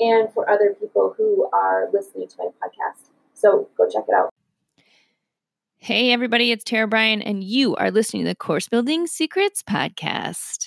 [0.00, 3.10] and for other people who are listening to my podcast.
[3.34, 4.30] So go check it out.
[5.78, 10.66] Hey, everybody, it's Tara Bryan, and you are listening to the Course Building Secrets podcast.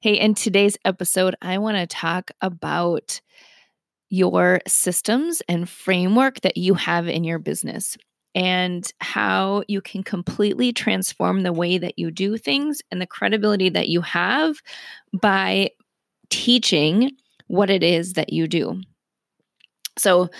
[0.00, 3.20] Hey, in today's episode, I want to talk about
[4.10, 7.96] your systems and framework that you have in your business
[8.34, 13.68] and how you can completely transform the way that you do things and the credibility
[13.68, 14.56] that you have
[15.20, 15.70] by
[16.30, 17.10] teaching
[17.48, 18.80] what it is that you do.
[19.98, 20.30] So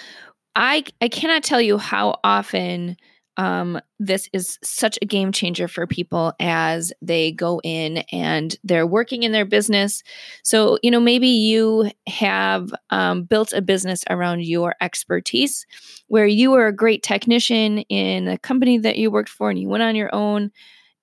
[0.55, 2.97] I I cannot tell you how often
[3.39, 8.87] um, this is such a game changer for people as they go in and they're
[8.87, 10.03] working in their business.
[10.43, 15.67] So, you know, maybe you have um, built a business around your expertise
[16.09, 19.69] where you were a great technician in a company that you worked for and you
[19.69, 20.51] went on your own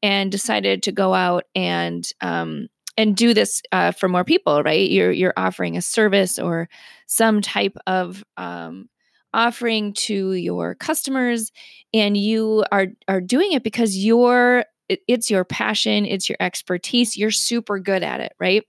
[0.04, 4.90] and decided to go out and um, and do this uh, for more people, right?
[4.90, 6.70] You're you're offering a service or
[7.08, 8.90] some type of um,
[9.34, 11.52] offering to your customers,
[11.94, 17.18] and you are are doing it because you're it's your passion, it's your expertise.
[17.18, 18.64] You're super good at it, right?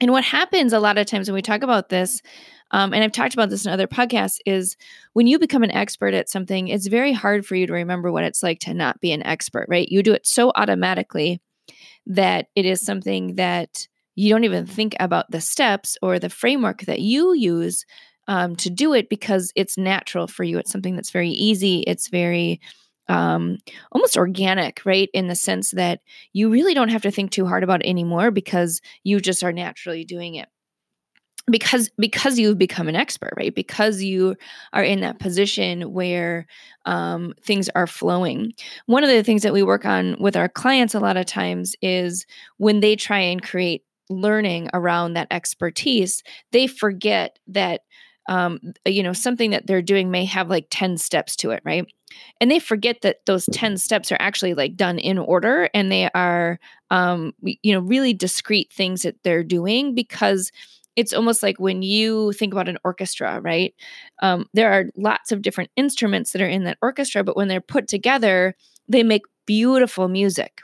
[0.00, 2.22] And what happens a lot of times when we talk about this,
[2.70, 4.76] um, and I've talked about this in other podcasts, is
[5.12, 8.22] when you become an expert at something, it's very hard for you to remember what
[8.22, 9.88] it's like to not be an expert, right?
[9.88, 11.40] You do it so automatically
[12.08, 13.86] that it is something that
[14.16, 17.84] you don't even think about the steps or the framework that you use
[18.26, 20.58] um, to do it because it's natural for you.
[20.58, 21.80] It's something that's very easy.
[21.86, 22.60] It's very
[23.08, 23.56] um,
[23.92, 25.08] almost organic, right?
[25.14, 26.00] In the sense that
[26.34, 29.52] you really don't have to think too hard about it anymore because you just are
[29.52, 30.48] naturally doing it
[31.50, 33.54] because because you've become an expert right?
[33.54, 34.36] Because you
[34.72, 36.46] are in that position where
[36.86, 38.52] um, things are flowing.
[38.86, 41.74] One of the things that we work on with our clients a lot of times
[41.82, 42.26] is
[42.58, 46.22] when they try and create learning around that expertise
[46.52, 47.82] they forget that
[48.28, 51.86] um, you know something that they're doing may have like 10 steps to it right?
[52.40, 56.10] And they forget that those 10 steps are actually like done in order and they
[56.14, 56.58] are
[56.90, 60.50] um, you know really discrete things that they're doing because
[60.96, 63.74] it's almost like when you think about an orchestra, right?
[64.20, 67.60] Um, there are lots of different instruments that are in that orchestra, but when they're
[67.60, 68.54] put together,
[68.88, 70.60] they make beautiful music.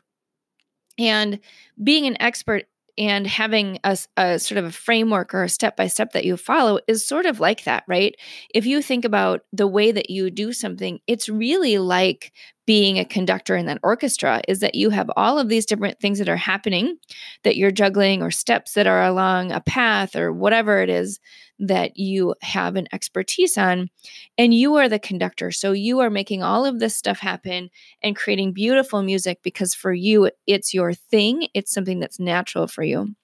[0.99, 1.41] And
[1.83, 2.65] being an expert
[2.97, 6.37] and having a, a, sort of a framework or a step by step that you
[6.37, 8.15] follow is sort of like that, right?
[8.55, 12.33] If you think about the way that you do something, it's really like
[12.67, 16.19] being a conductor in that orchestra is that you have all of these different things
[16.19, 16.97] that are happening
[17.43, 21.21] that you're juggling or steps that are along a path or whatever it is
[21.59, 23.89] that you have an expertise on.
[24.37, 25.51] And you are the conductor.
[25.51, 27.71] So you are making all of this stuff happen
[28.03, 31.49] and creating beautiful music because for you it's your thing.
[31.55, 33.15] It's something that's natural for you.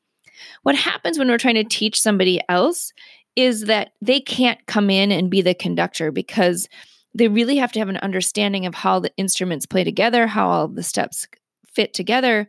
[0.63, 2.93] What happens when we're trying to teach somebody else
[3.37, 6.69] is that they can't come in and be the conductor because
[7.15, 10.69] they really have to have an understanding of how the instruments play together, how all
[10.69, 11.27] the steps
[11.67, 12.49] fit together.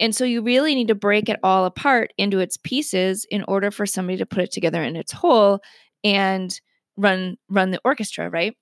[0.00, 3.70] And so you really need to break it all apart into its pieces in order
[3.70, 5.60] for somebody to put it together in its whole
[6.02, 6.60] and
[6.96, 8.56] run run the orchestra, right?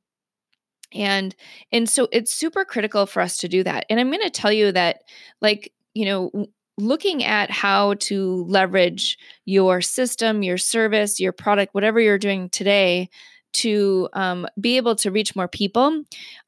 [0.93, 1.35] And
[1.73, 3.87] and so it's super critical for us to do that.
[3.89, 5.01] And I'm going to tell you that
[5.41, 6.47] like, you know,
[6.79, 13.09] looking at how to leverage your system, your service, your product, whatever you're doing today
[13.53, 16.03] to um, be able to reach more people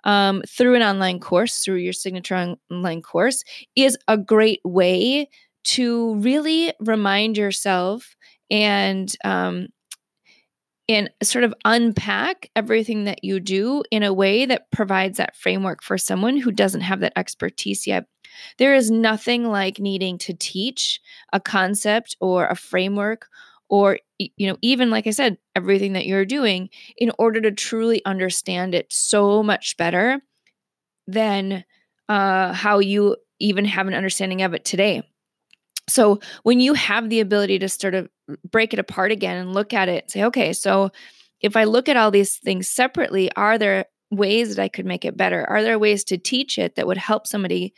[0.05, 3.45] um, through an online course, through your signature online course,
[3.77, 5.29] is a great way
[5.65, 8.17] to really remind yourself
[8.51, 9.69] and um,
[10.89, 15.83] and sort of unpack everything that you do in a way that provides that framework
[15.83, 18.05] for someone who doesn't have that expertise yet.
[18.59, 21.01] There is nothing like needing to teach
[21.33, 23.29] a concept or a framework
[23.69, 28.05] or you know even like i said everything that you're doing in order to truly
[28.05, 30.21] understand it so much better
[31.07, 31.65] than
[32.09, 35.03] uh, how you even have an understanding of it today.
[35.89, 38.09] So when you have the ability to sort of
[38.51, 40.91] break it apart again and look at it say okay so
[41.43, 45.05] if i look at all these things separately are there ways that i could make
[45.05, 45.45] it better?
[45.45, 47.75] Are there ways to teach it that would help somebody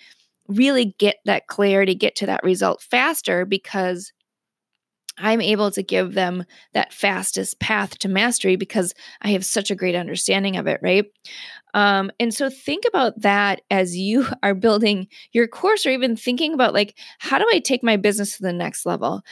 [0.47, 4.13] really get that clarity get to that result faster because
[5.19, 9.75] I'm able to give them that fastest path to mastery because I have such a
[9.75, 11.07] great understanding of it, right?
[11.75, 16.55] Um, and so think about that as you are building your course or even thinking
[16.55, 19.23] about like, how do I take my business to the next level?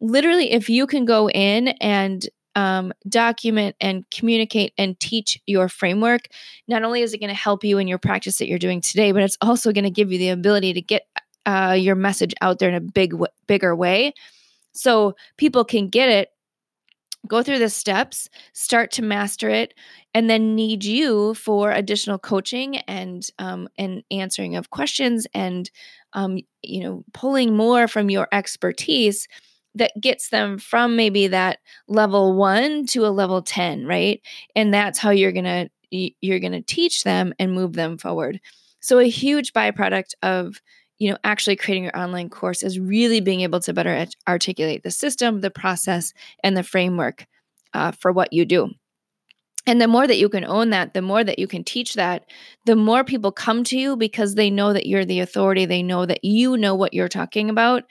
[0.00, 6.22] Literally, if you can go in and um, document and communicate and teach your framework,
[6.68, 9.12] not only is it going to help you in your practice that you're doing today,
[9.12, 11.06] but it's also going to give you the ability to get
[11.46, 13.14] uh, your message out there in a big,
[13.46, 14.12] bigger way
[14.72, 16.28] so people can get it,
[17.28, 19.74] go through the steps, start to master it,
[20.14, 25.70] and then need you for additional coaching and um, and answering of questions and
[26.14, 29.28] um, you know pulling more from your expertise
[29.74, 31.58] that gets them from maybe that
[31.88, 34.20] level one to a level 10 right?
[34.54, 38.40] And that's how you're gonna you're gonna teach them and move them forward.
[38.80, 40.60] So a huge byproduct of
[41.02, 44.90] you know actually creating your online course is really being able to better articulate the
[44.90, 46.12] system the process
[46.44, 47.26] and the framework
[47.74, 48.70] uh, for what you do.
[49.66, 52.24] And the more that you can own that the more that you can teach that
[52.66, 56.06] the more people come to you because they know that you're the authority they know
[56.06, 57.82] that you know what you're talking about.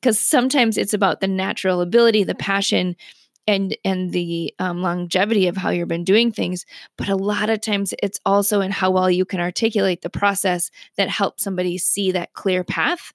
[0.00, 2.96] Because sometimes it's about the natural ability the passion
[3.46, 6.66] and and the um, longevity of how you've been doing things
[6.96, 10.70] but a lot of times it's also in how well you can articulate the process
[10.96, 13.12] that helps somebody see that clear path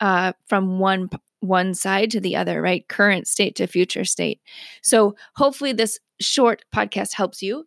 [0.00, 1.08] uh, from one
[1.40, 2.86] one side to the other right?
[2.88, 4.40] Current state to future state.
[4.82, 7.64] So hopefully this short podcast helps you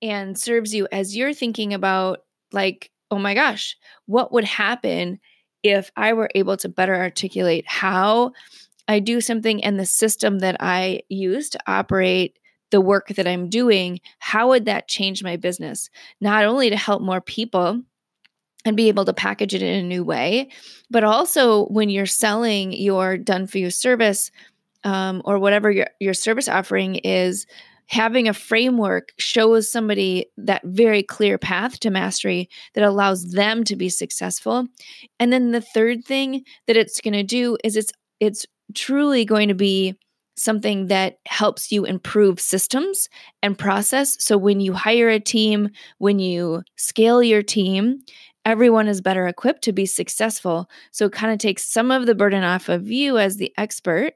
[0.00, 2.20] and serves you as you're thinking about
[2.52, 3.76] like oh my gosh
[4.06, 5.18] what would happen
[5.62, 8.30] if i were able to better articulate how
[8.88, 12.38] I do something and the system that I use to operate
[12.70, 15.88] the work that I'm doing, how would that change my business?
[16.20, 17.82] Not only to help more people
[18.64, 20.50] and be able to package it in a new way,
[20.90, 24.32] but also when you're selling your done for you service
[24.82, 27.46] um, or whatever your, your service offering is,
[27.88, 33.76] having a framework shows somebody that very clear path to mastery that allows them to
[33.76, 34.66] be successful.
[35.20, 39.48] And then the third thing that it's going to do is it's it's truly going
[39.48, 39.96] to be
[40.36, 43.08] something that helps you improve systems
[43.42, 44.22] and process.
[44.22, 48.00] So when you hire a team, when you scale your team,
[48.44, 50.68] everyone is better equipped to be successful.
[50.92, 54.12] So it kind of takes some of the burden off of you as the expert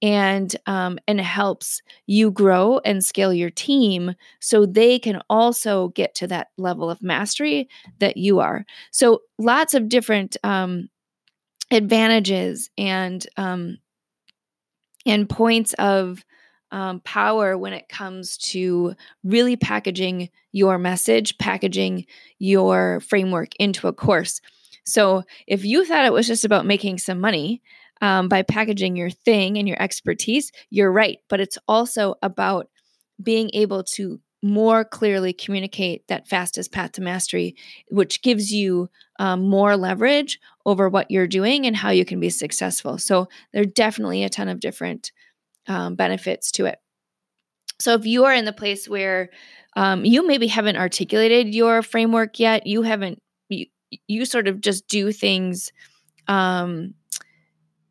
[0.00, 6.14] and um, and helps you grow and scale your team so they can also get
[6.14, 7.68] to that level of mastery
[7.98, 10.88] that you are so lots of different um,
[11.70, 13.78] advantages and um,
[15.06, 16.24] and points of
[16.70, 18.94] um, power when it comes to
[19.24, 22.04] really packaging your message, packaging
[22.38, 24.40] your framework into a course.
[24.84, 27.62] So, if you thought it was just about making some money
[28.00, 31.18] um, by packaging your thing and your expertise, you're right.
[31.28, 32.68] But it's also about
[33.22, 37.56] being able to more clearly communicate that fastest path to mastery,
[37.90, 38.88] which gives you
[39.18, 40.38] um, more leverage
[40.68, 42.98] over what you're doing and how you can be successful.
[42.98, 45.12] So, there are definitely a ton of different
[45.66, 46.78] um, benefits to it.
[47.80, 49.30] So, if you are in the place where
[49.76, 53.66] um, you maybe haven't articulated your framework yet, you haven't, you,
[54.06, 55.72] you sort of just do things
[56.26, 56.94] um,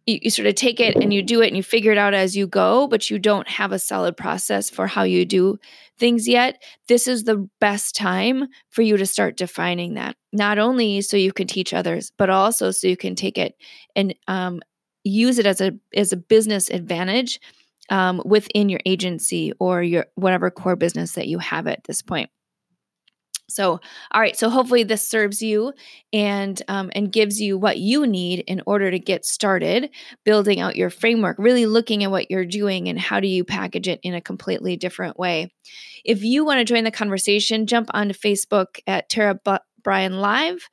[0.07, 2.15] you, you sort of take it and you do it and you figure it out
[2.15, 5.59] as you go, but you don't have a solid process for how you do
[5.99, 10.15] things yet, this is the best time for you to start defining that.
[10.31, 13.55] Not only so you can teach others, but also so you can take it
[13.95, 14.61] and um,
[15.03, 17.39] use it as a as a business advantage
[17.89, 22.29] um, within your agency or your whatever core business that you have at this point.
[23.49, 23.79] So,
[24.11, 24.37] all right.
[24.37, 25.73] So hopefully this serves you
[26.11, 29.89] and um, and gives you what you need in order to get started
[30.25, 31.37] building out your framework.
[31.39, 34.75] Really looking at what you're doing and how do you package it in a completely
[34.75, 35.53] different way.
[36.03, 40.67] If you want to join the conversation, jump onto Facebook at Tara B- Live,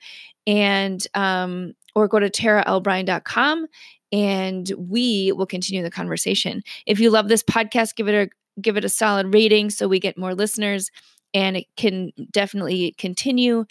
[0.46, 3.66] and um, or go to taralbryan.com
[4.12, 6.62] and we will continue the conversation.
[6.86, 9.98] If you love this podcast, give it a give it a solid rating so we
[9.98, 10.90] get more listeners
[11.34, 13.64] and it can definitely continue.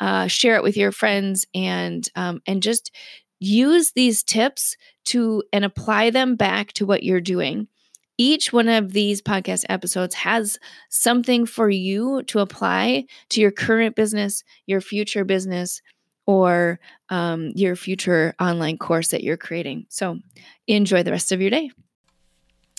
[0.00, 2.92] Uh, share it with your friends and um, and just
[3.40, 7.66] use these tips to and apply them back to what you're doing.
[8.18, 10.58] each one of these podcast episodes has
[10.90, 15.80] something for you to apply to your current business, your future business,
[16.26, 19.86] or um, your future online course that you're creating.
[19.88, 20.18] So
[20.66, 21.70] enjoy the rest of your day.